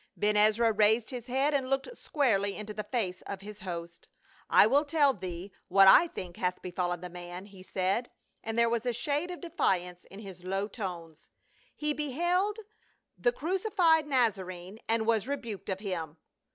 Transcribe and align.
'"Ben 0.17 0.35
Ezra 0.35 0.71
raised 0.71 1.11
his 1.11 1.27
head 1.27 1.53
and 1.53 1.69
looked 1.69 1.95
squarely 1.95 2.57
into 2.57 2.73
the 2.73 2.83
face 2.83 3.21
of 3.27 3.41
his 3.41 3.59
host." 3.59 4.07
I 4.49 4.65
will 4.65 4.83
tell 4.83 5.13
thee 5.13 5.51
what 5.67 5.87
I 5.87 6.07
think 6.07 6.37
hath 6.37 6.59
befallen 6.63 7.01
the 7.01 7.07
man," 7.09 7.45
he 7.45 7.61
said, 7.61 8.09
and 8.43 8.57
there 8.57 8.67
was 8.67 8.83
a 8.87 8.93
shade 8.93 9.29
of 9.29 9.41
defiance 9.41 10.05
in 10.05 10.17
his 10.17 10.43
low 10.43 10.67
tones." 10.67 11.27
He 11.75 11.93
beheld 11.93 12.57
the 13.15 13.31
cruci 13.31 13.71
fied 13.73 14.07
Nazarene 14.07 14.79
and 14.87 15.05
was 15.05 15.27
rebuked 15.27 15.69
of 15.69 15.81
him." 15.81 16.17